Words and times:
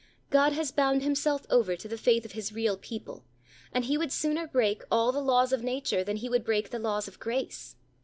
God 0.31 0.53
has 0.53 0.71
bound 0.71 1.03
Himself 1.03 1.45
over 1.51 1.75
to 1.75 1.87
the 1.87 1.95
faith 1.95 2.25
of 2.25 2.31
His 2.31 2.51
real 2.51 2.75
people, 2.75 3.23
and 3.71 3.85
He 3.85 3.99
would 3.99 4.11
sooner 4.11 4.47
break 4.47 4.81
all 4.89 5.11
the 5.11 5.21
laws 5.21 5.53
of 5.53 5.61
nature, 5.63 6.03
than 6.03 6.17
He 6.17 6.27
would 6.27 6.43
break 6.43 6.71
the 6.71 6.79
laws 6.79 7.07
of 7.07 7.19
grace. 7.19 7.75